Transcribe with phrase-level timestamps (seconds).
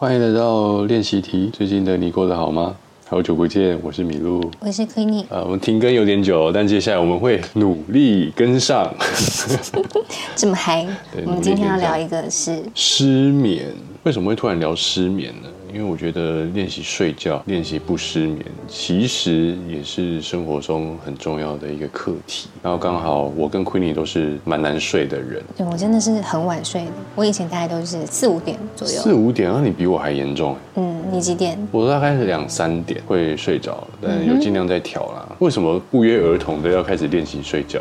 [0.00, 1.50] 欢迎来到练习题。
[1.52, 2.74] 最近的你过得好吗？
[3.06, 4.42] 好久不见，我是米露。
[4.58, 8.90] 我是 Queenie，呃，我们停更有点久，但接下来我们会努力跟上。
[10.34, 10.86] 这么嗨。
[11.26, 13.74] 我们今天要聊一个是失眠，
[14.04, 15.48] 为什么会突然聊失眠呢？
[15.72, 22.48] 因为我觉得练习睡觉、练习不失眠，其实也是生活中很重要的一个课题。
[22.62, 28.94] 然后刚好我跟 Queenie 都是蛮难睡的人，对我真的是很晚睡的，我以前大概都是四五点左右。
[28.94, 30.58] 四五点，那你比我还严重欸。
[30.76, 31.56] 嗯，你几点？
[31.70, 35.36] 我大概是两三点会睡着，但有尽量在调啦。
[35.38, 37.80] 为什么不约而同的要开始练习睡觉？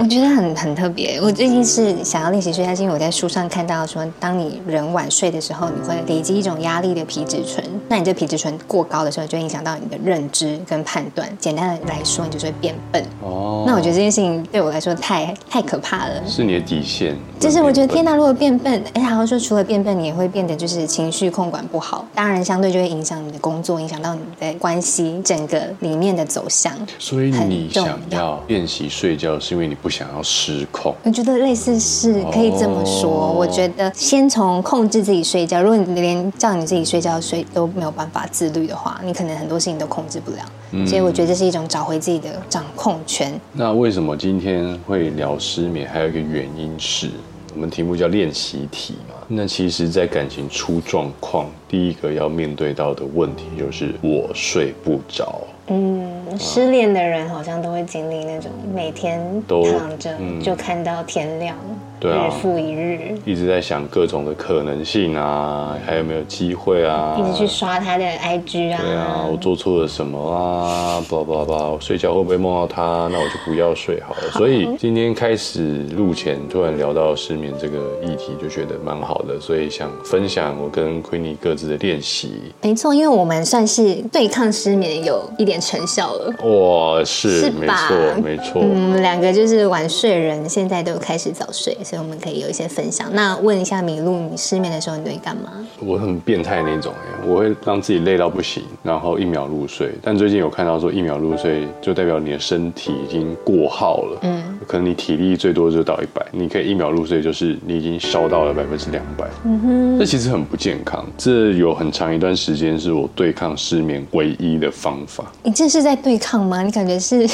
[0.00, 1.18] 我觉得很很特别。
[1.20, 7.64] 我最近是想要练习睡觉，是因为我在书上看到说，当你人晚睡的时候，你会累积一种压力的皮质醇。
[7.88, 11.28] 那你这皮质醇过高的时候，就会影响到你的认知跟判断。
[11.40, 13.04] 简单的来说，你就是会变笨。
[13.22, 16.22] 哦，那我觉得这件事情对我来说太太可怕了。
[16.24, 17.16] 是你的底线。
[17.40, 26.72] 就是我觉得天哪，如果变笨，哎，好像说除了变笨，你也会变得就是情绪控管不好，当然相对就会影响你的工作，影响到你的关系，整个里面的走向。
[26.98, 30.92] 所以你想要练习睡觉，是因为你不想要失控。
[31.04, 33.08] 我觉得类似是可以这么说。
[33.08, 40.38] 哦我觉得先从控制自己睡觉，如果你连叫你自己睡觉睡都没有办法自律的话，你可能很多事情都控制不了。
[40.72, 43.32] 嗯所以我觉得这是一种找回自己的掌控权。
[43.52, 45.88] 那为什么今天会聊失眠？
[45.88, 47.10] 还有一个原因是
[47.58, 49.16] 我们题目叫练习题嘛。
[49.26, 55.40] 那其实，在感情出状况，第一个要面对到的问题就是我睡不着。
[55.66, 61.56] 嗯，失恋的人好像都会经历那种每天都躺着嗯就看到天亮，
[62.00, 63.16] 对啊日复一日。
[63.24, 67.16] 一直在想各种的可能性啊，还有没有机会啊？
[67.18, 71.02] 一直去刷他的 IG 啊，对啊，我做错了什么啊？
[71.10, 73.08] 叭叭叭，我睡觉会不会梦到他？
[73.10, 74.30] 那我就不要睡好了。
[74.38, 82.32] 所以今天开始录前，突然聊到失眠这个议题，就觉得蛮好的，所以想分享我跟 Queenie 各自的练习。
[82.62, 86.34] 没错，因为我们算是对抗失眠有一点成效了。
[86.44, 88.62] 哇，是没是吧错，没错。
[88.62, 93.08] 嗯，我们两个就是晚睡人，现在都开始早睡，所以我们可以有一些分享。
[93.14, 95.50] 那问一下米露，你失眠的时候你都会干嘛？
[95.80, 99.92] 我很变态那种哎，我会让自己累到不行，然后一秒入睡。
[100.02, 111.06] 但最近有看到说一秒入睡就代表你的身体已经过耗了，嗯，可能你体力最多就到一百，你可以一秒入睡，就是你已经烧到了百分之两百，嗯哼，这其实很不健康。
[111.16, 115.24] 这有很长一段时间是我对抗失眠唯一的方法。
[115.42, 116.62] 你这是在对抗吗？
[116.62, 117.26] 你感觉是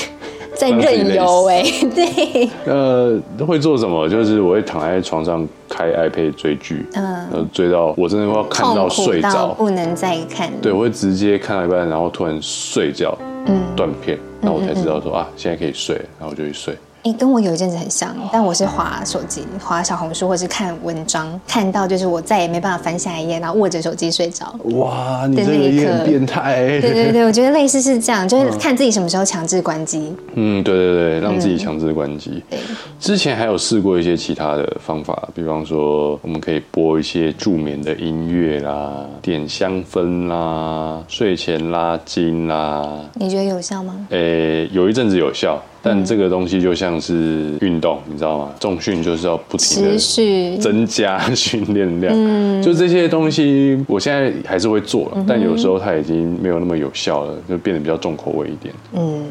[0.56, 1.62] 在任由哎、
[1.94, 4.08] 对，呃，会做什么？
[4.08, 10.50] 就是我会躺在床上开 iPad 追剧，嗯呃，追到我真的要看到睡着，不能再看。
[10.62, 13.16] 对，我会直接看到一半，然后突然睡觉，
[13.46, 16.74] 嗯断片，那我才知道说啊，现在可以睡，然后我就去睡。
[17.04, 24.58] 哎、跟我有一阵子很像，但我是滑手机、滑小红书，或是看文章，看到就是我再也没办法翻下一页，然后握着手机睡着。
[24.76, 26.64] 哇，你的这个也很变态。
[26.80, 30.14] 对对对，我觉得类似是这样，就是看自己什么时候强制关机。
[30.32, 32.42] 嗯，对对对，让自己强制关机。
[32.48, 32.58] 对，
[32.98, 42.98] 之前还有试过一些其他的方法，比方说我们可以播一些助眠的音乐啦，点香氛啦，睡前拉筋啦。
[43.12, 43.94] 你觉得有效吗？
[44.08, 48.50] 诶，有一阵子有效，但这个东西就像是运动，你知道吗？
[48.58, 52.62] 重训就是要不停的持续增加训练量。
[52.62, 58.74] 就这些东西，我现在还是会做，但有时候它已经没有那么有效了，就变得比较重口味一点。
[58.94, 59.24] 嗯，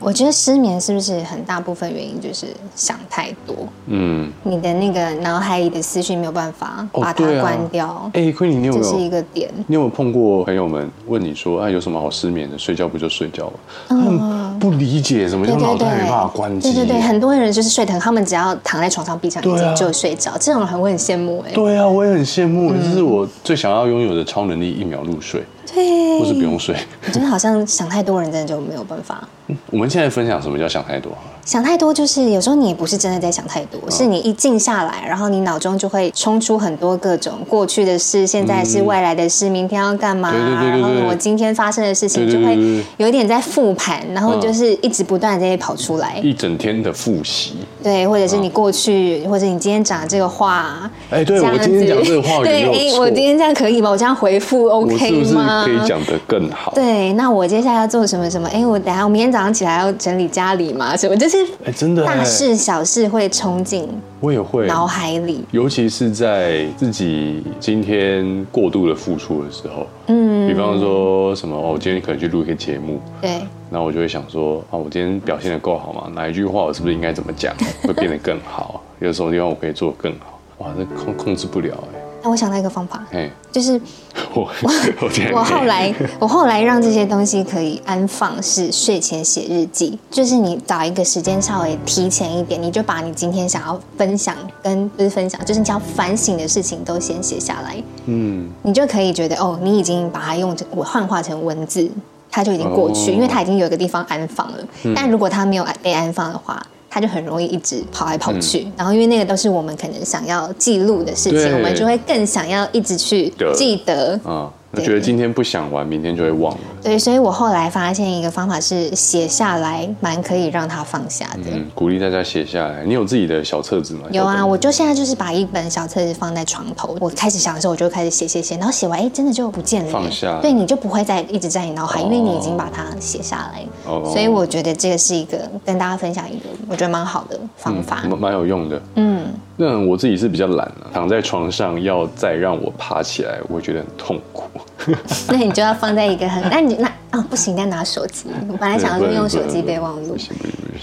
[0.00, 3.54] 我觉得失眠是不是很大部分原因就是想太多，
[3.86, 9.10] 嗯，你的那个脑海里的思绪没有办法把它关掉，哎、昆你有没这是一有？
[9.10, 9.50] 个点。
[9.66, 12.58] 你有没有碰过朋友们问你说啊，有什么好失眠的？
[12.58, 13.52] 睡觉不就睡觉吗？
[13.88, 16.72] 他们不理解什么叫脑袋没办法关机。
[16.72, 26.76] 对对对，很多人就是睡得很，他们只要躺在床上闭上眼睛就睡着，这种人我很羡慕哎、对啊，我也很羡慕，嗯这是我最想要拥有的超能力，一秒入睡，对，或是不用睡。
[27.06, 29.26] 我觉得好像想太多人真的就没有办法。
[29.70, 42.56] 我们现在分享什么叫想太多好了想太多就是有时候你也不是真的在想太嗯多，是你一静下来，然后你脑中就会冲出很多各种过去的事、现在是未来的事、明天要干嘛，对对对对对然后我今天发生的事情就会
[42.98, 46.20] 有一点在复盘，然后就是一直不断的在跑出来。
[46.22, 47.54] 一整天的复习。
[47.82, 53.90] 对，或者是你过去，或者你今天讲的这个话，哎对我今天子讲这个话 对，哎错我今天这样可以吗？
[53.90, 55.64] 我这样回复 OK 不是吗？
[55.66, 56.70] 可以讲得更好？
[56.76, 58.48] 对，那我接下来要做什么什么？
[58.54, 63.88] 哎，我等下我明天早上起来要整理家里嘛，什么就是哎，真的哎大事小事会冲进
[64.20, 64.66] 我也会。
[64.66, 65.44] 脑海里。
[65.50, 73.30] 尤其是在自己今天过度的付出的时候，嗯，比方说什么哦，我今天可能去录一个节目，对，
[73.70, 76.10] 然后我就会想说啊，我今天表现的够好吗？
[76.14, 78.82] 哪一句话我是不是应该怎么讲会变得更好？
[79.00, 80.38] 有什么地方我可以做得更好？
[80.58, 83.80] 哇，这控控制不了哎、那我想到一个方法，哎，就是
[84.34, 84.48] 我
[85.32, 101.90] 我后来我后来让这些东西可以安放，是睡前写日记，就是你找一个时间稍微提前一点，你就把你今天想要分享跟不是分享，就是你想要反省的事情都先写下来，嗯，你就可以觉得哦，你已经把它用我幻化成文字，
[102.30, 103.14] 它就已经过去，哦。
[103.14, 104.58] 因为它已经有一个地方安放了。
[104.94, 108.66] 但如果它没有被安放的话，它就很容易一直跑来跑去。
[108.76, 114.18] 然后因为那个都是我们可能想要记录的事情，我们就会更想要一直去记得。
[114.24, 116.60] 啊，我觉得今天不想玩，明天就会忘了。
[116.82, 121.50] 对，所以我后来发现一个方法是写下来，蛮可以让它放下的。
[121.52, 122.84] 嗯，鼓励大家写下来。
[122.84, 124.04] 你有自己的小册子吗？
[124.10, 133.62] 有啊，我就现在就是把一本小册子放在床头，我开始想的时候，我就开始写写写，然后写完，哎，真的就不见了，放下对，你就不会再一直在你脑海，哦因为你已经把它写下来。
[133.86, 138.04] 哦所以我觉得这个是一个跟大家分享一个我觉得蛮好的方法。
[138.08, 138.80] 蛮蛮有用的。
[138.94, 139.24] 嗯，
[139.56, 144.44] 那我自己是比较懒啊，躺在床上要再让我爬起来，我会觉得很痛苦。
[145.28, 148.28] 那你就要放在一个很，那你那啊不行，再拿手机。
[148.48, 150.16] 我本来想说对不能用手机备忘录。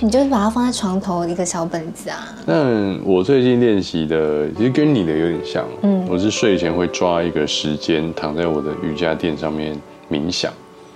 [0.01, 2.35] 你就是把它放在床头一个小本子啊。
[2.45, 9.79] 但我最近练习的其实跟你的有点像，嗯，我是睡前会抓一个时间躺在我的瑜伽垫上面
[10.11, 10.51] 冥想。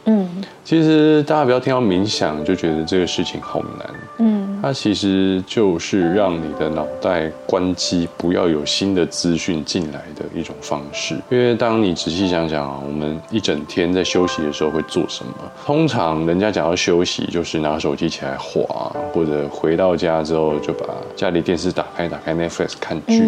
[0.05, 0.27] 嗯
[0.63, 11.15] 其实大家不要听到冥想就觉得这个事情好难，嗯它其实就是让你的脑袋关机，不要有新的资讯进来的一种方式。
[11.29, 15.33] 因为当你仔细想想啊，我们一整天在休息的时候会做什么？
[15.65, 20.85] 通常人家讲要休息，就是拿手机起来滑，或者回到家之后就把
[21.15, 23.23] 家里电视打开，打开 Netflix 看剧。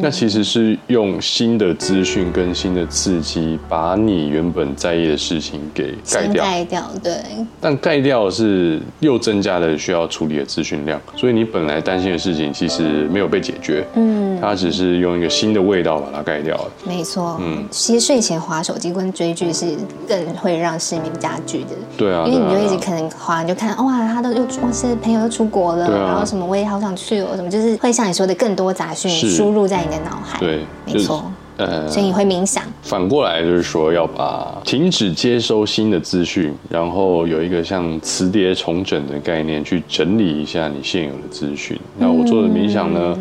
[0.00, 6.44] 那其实是用新的资讯跟新的刺激，把你原本在意的事情给盖掉。
[6.44, 7.12] 盖掉，对，
[7.60, 16.70] 但盖掉是又增加了需要处理的资讯量，所以你本来担心的事情其实没有被解决，嗯，它只是用一个新的味道把它盖掉了。
[16.86, 17.38] 没错。
[17.40, 19.66] 嗯，其实睡前划手机跟追剧是
[20.08, 21.70] 更会让失眠加剧的。
[21.96, 41.78] 对啊，因为你就一直可能划，你就看哇，他都又哇是朋友又出国了，啊然后什么我也好想去哦，什么就是会像你说的更多杂讯输入在你的脑海，对，没错，呃，所以你会冥想，反过来就是说，要把停止接收新的资讯，然后有一个像磁碟重整的概念，去整理一下你现有的资讯。
[41.98, 43.16] 那我做的冥想呢，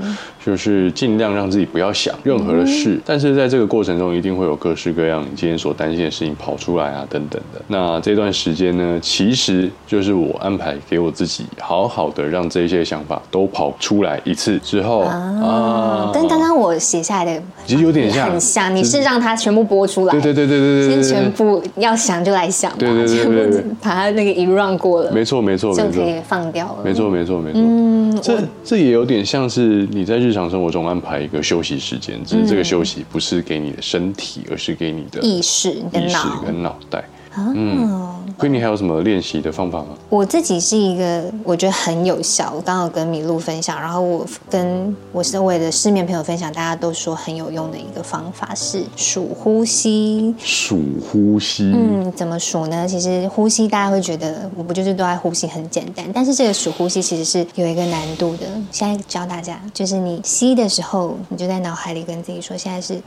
[0.46, 7.60] 就是尽量让自己不要想任何的事，但是在这个过程中，一定会有各式各样你今天所担心的事情跑出来啊，等等的。
[7.68, 25.92] 那这段时间呢，其实就是我安排给我自己，好好的让这些想法都跑出来一次之后啊，跟刚刚我写下来的其实有点像，很像，你是让它全部播出来，对对对对对对对，先全部要想就来想吧，对对对把它那个一 run 过了，没错没错没错。
[25.92, 27.62] 就可以放掉了，没错没错没错。
[27.64, 37.04] 嗯，这这也有点像是你在日常生活中安排一个休息时间，只是这个休息不是给你的身体，而是给你的意识意识脑，跟脑袋。
[37.36, 38.15] 哦。
[38.38, 39.88] 亏你还有什么练习的方法吗？
[40.10, 50.36] 我自己是一个我觉得很有效，我刚好跟米露分享，然后我跟我身为的失眠朋友分享，大家都说很有用的一个方法是数呼吸。
[50.38, 51.72] 数呼吸。
[51.74, 52.88] 嗯，怎么数呢？
[52.88, 58.46] 其实呼吸大家会觉得我不就是都在呼吸很简单，但是这个数呼吸其实是有一个难度的。
[58.72, 63.02] 现在教大家，就是你吸的时候，你就在脑海里跟自己说，现在是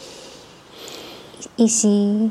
[1.56, 2.30] 一吸。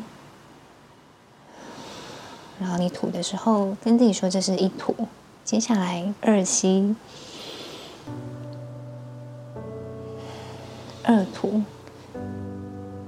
[2.60, 4.96] 然后你吐的时候，跟自己说这是一吐。
[5.44, 6.96] 接下来二吸，
[11.04, 11.62] 二吐，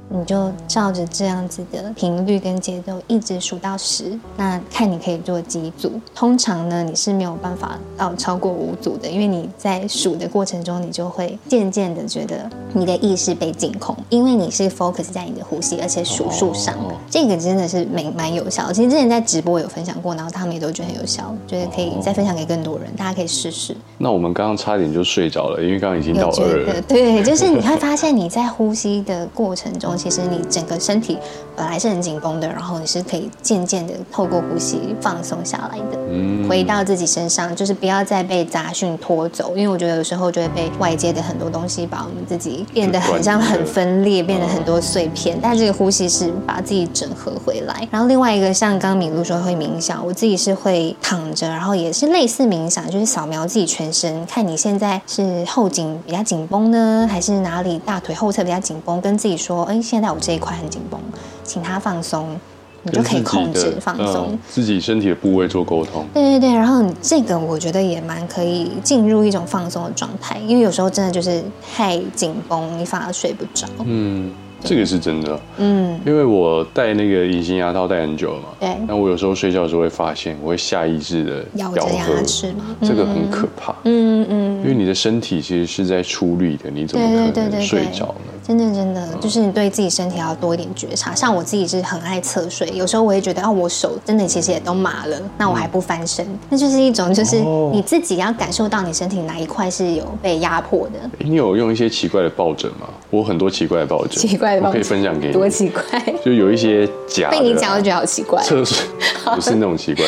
[0.09, 4.17] 你就照着这样子的频率跟节奏一直数到十。
[4.35, 5.91] 那看你可以做几组。
[6.15, 16.73] 通常呢，你是没有办法到超过五组的，因为你在数的过程中，你就会渐渐的觉得你的意识被净空，因为你是 focus 在你的呼吸，而且数数上。
[16.75, 18.73] 哦这个真的是蛮蛮有效的。
[18.73, 23.75] 其实之前在直播有分享过，然后他们也都觉得很有效，觉得可以再分享给更多人，大家可以试试。
[23.97, 26.81] 那我们刚刚差点就睡着了，因为刚刚已经到二了。
[26.83, 31.17] 对，就是你会发现你在呼吸的过程中， 其实你整个身体
[31.55, 39.53] 本来是很紧绷的，然后你是可以渐渐的透过呼吸放松下来的，嗯回到自己身上，就是不要再被杂讯拖走。
[39.57, 45.37] 因为我觉得有时候就会被外界的很多东西把我们自己变得很像很分裂，变得很多碎片。
[45.41, 47.87] 但这个呼吸是把自己整合回来。
[47.91, 60.99] 然后另外一个像刚刚米露说会冥想，我自己是会躺着，然后也是类似冥想，就是扫描自己全身，看你现在是后颈比较紧绷呢，还是哪里大腿后侧比较紧绷，跟自己说，哎，现在我这一块很紧绷，
[61.43, 62.39] 请他放松，
[62.83, 64.27] 你就可以控制放松。
[64.29, 66.05] 嗯自己身体的部位做沟通。
[66.13, 71.41] 对对对，然后你这个我觉得也蛮可以进入一种放松的状态，因为有时候真的就是
[71.75, 73.67] 太紧绷，你反而睡不着。
[73.83, 74.31] 嗯，
[74.63, 75.39] 这个是真的。
[75.57, 78.49] 嗯，因为我戴那个隐形牙套戴很久了嘛。
[78.59, 83.73] 对那我有时候睡觉的时候会发现，我会下意识的咬着牙合齿吗这个很可怕。
[83.85, 88.28] 嗯嗯，因为你的身体其实是在出力的，你怎么可能睡着呢？
[88.49, 91.13] 真的真的，就是你对自己身体要多一点觉察。
[91.13, 100.93] 像我自己是很爱侧睡，有时候我也觉得，哦，我手真的其实也都麻了，那我还不翻身，那就是一种就是哦你自己要感受到你身体哪一块是有被压迫的。
[101.19, 102.89] 你有用一些奇怪的抱枕吗？
[103.11, 105.33] 我很多奇怪的抱枕，奇怪的抱枕我可以分享给你。
[105.33, 105.83] 多奇怪！
[106.25, 108.41] 就有一些假被你讲，我觉得好奇怪。
[108.41, 108.83] 侧睡
[109.25, 110.05] 不是那种奇怪，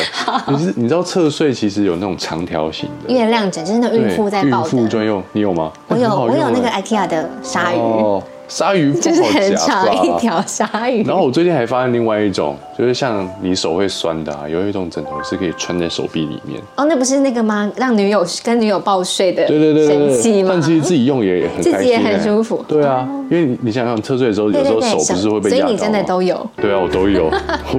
[0.48, 5.70] 你是你知道侧睡其实有那种长条形的，月亮枕就是那孕妇在孕抱的，妇专用，你有吗？
[5.86, 8.20] 我有我有那个 IKEA 的鲨鱼，哦，
[8.52, 11.02] 鲨鱼就是很不好夹吧长一条鲨鱼。
[11.04, 16.60] 然后我最近还发现另外一种，就是像你手会酸的啊，有一种枕头是可以穿在手臂里面。
[16.76, 17.72] 哦，那不是那个吗？
[17.76, 20.50] 让女友跟女友抱睡的对对对神器吗？
[20.52, 27.30] 但其实自己用也很开心、欸，自己也很舒服对啊，因为你你想想侧睡的时候，有时候手不是会被压到所以你真的都有对啊，我都有，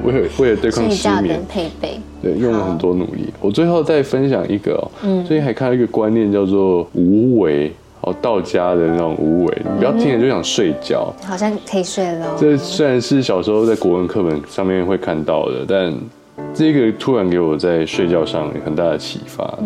[0.03, 1.99] 为了为了对抗失眠，配备。
[2.21, 3.25] 对，用了很多努力。
[3.41, 7.69] 我最后再分享一个哦，嗯最近还看到一个观念叫做无为，
[8.03, 11.13] 哦，道家的那种无为，你不要听了就想睡觉。
[11.25, 12.37] 好像可以睡了哦。
[12.39, 15.93] 这虽然是小时候在国文课本上面会看到的，但
[16.53, 19.57] 这个突然给我在睡觉上有很大的启发。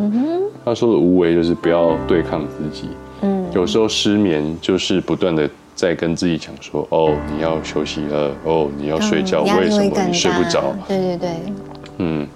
[0.65, 2.89] 他说的无为就是不要对抗自己。
[3.21, 11.29] 嗯有时候失眠就是不断的在跟自己讲说：“哦，你要休息了，哦，你要睡觉，嗯为什么你睡不大着？”对对对，
[11.99, 12.27] 嗯，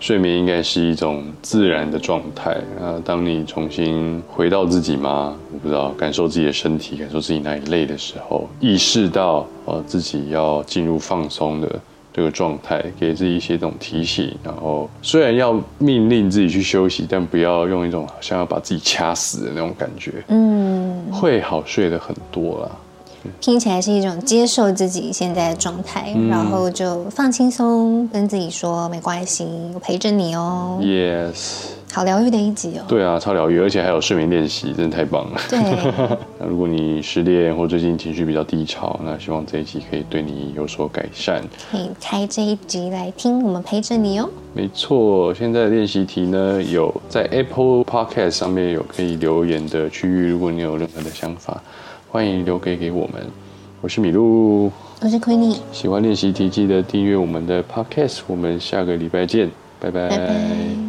[0.00, 3.00] 睡眠应该是一种自然的状态啊。
[3.04, 5.36] 当你重新回到自己吗？
[5.52, 11.80] 我不知道，感受自己的身体，感受自己哪里累的时候，意识到呃自己要进入放松的
[12.12, 14.32] 这个状态，给自己一些这种提醒。
[14.44, 22.70] 然后虽然要命令自己去休息，但不要用一种好像要把自己掐死的那种感觉，嗯，会好睡的很多啦。
[23.40, 30.78] 听起来是一种接受自己现在的状态，嗯然后就放轻松，跟自己说没关系，我陪着你哦。
[30.80, 32.84] Yes，好疗愈的一集哦。
[32.86, 35.40] 对啊，超疗愈，而且还有睡眠练习，真的太棒了。
[35.48, 35.58] 对，
[36.38, 41.42] 那如果你失恋或最近情绪比较低潮，那希望这一集可以对你有所改善。
[41.70, 44.28] 可以开这一集来听，我们陪着你哦。
[44.54, 51.62] 没错，现在的练习题呢有在 Apple Podcast 上面有可以留言的区域，如果你有任何的想法，
[52.10, 53.22] 欢迎留给给我们。
[53.80, 60.08] 我是米露，我是 Queenie，喜欢练习题记得订阅我们的 Podcast，我们下个礼拜见，拜拜。
[60.08, 60.87] 拜拜。